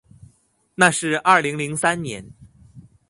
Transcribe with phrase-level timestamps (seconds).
[0.73, 2.27] 那是二零零三年